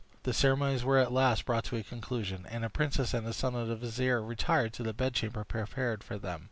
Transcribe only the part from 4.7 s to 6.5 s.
to the bedchamber prepared for them.